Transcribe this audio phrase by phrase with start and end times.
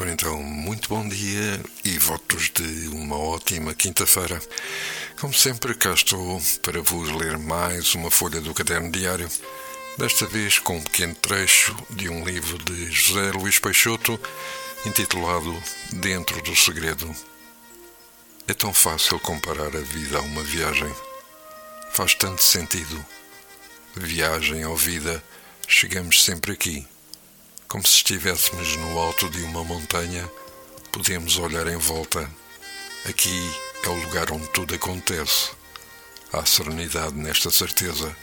[0.00, 4.40] Ora então, muito bom dia e votos de uma ótima quinta-feira.
[5.20, 9.28] Como sempre, cá estou para vos ler mais uma folha do caderno diário,
[9.98, 14.18] desta vez com um pequeno trecho de um livro de José Luís Peixoto,
[14.86, 15.54] intitulado
[15.92, 17.14] Dentro do Segredo.
[18.48, 20.90] É tão fácil comparar a vida a uma viagem.
[21.92, 23.04] Faz tanto sentido.
[23.94, 25.22] Viagem ou vida,
[25.68, 26.88] chegamos sempre aqui
[27.70, 30.28] como se estivéssemos no alto de uma montanha,
[30.90, 32.28] podemos olhar em volta.
[33.08, 33.48] Aqui
[33.84, 35.52] é o lugar onde tudo acontece.
[36.32, 38.14] Há serenidade nesta certeza.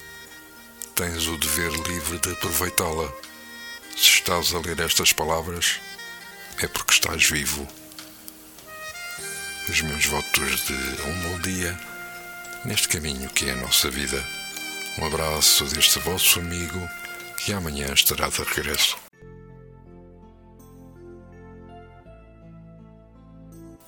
[0.93, 3.09] Tens o dever livre de aproveitá-la.
[3.95, 5.79] Se estás a ler estas palavras,
[6.61, 7.65] é porque estás vivo.
[9.69, 11.79] Os meus votos de um bom dia
[12.65, 14.21] neste caminho que é a nossa vida.
[14.99, 16.89] Um abraço deste vosso amigo
[17.37, 19.06] que amanhã estará de regresso.